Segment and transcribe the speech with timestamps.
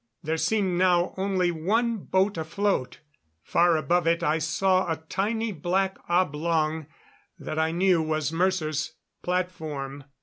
[0.23, 3.01] There seemed now only one boat afloat.
[3.43, 6.87] Far above it I saw a tiny black oblong
[7.37, 10.05] that I knew was Mercer's platform.